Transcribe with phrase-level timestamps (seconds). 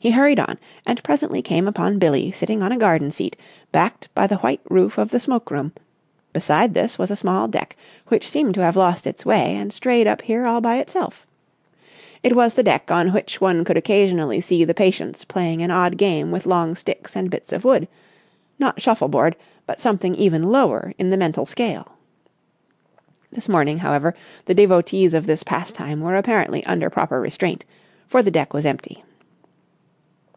[0.00, 3.36] He hurried on, and presently came upon Billie sitting on a garden seat,
[3.72, 5.72] backed by the white roof of the smoke room;
[6.34, 7.74] beside this was a small deck
[8.08, 11.26] which seemed to have lost its way and strayed up here all by itself.
[12.22, 15.96] It was the deck on which one could occasionally see the patients playing an odd
[15.96, 21.16] game with long sticks and bits of wood—not shuffleboard but something even lower in the
[21.16, 21.92] mental scale.
[23.32, 27.64] This morning, however, the devotees of this pastime were apparently under proper restraint,
[28.06, 29.02] for the deck was empty.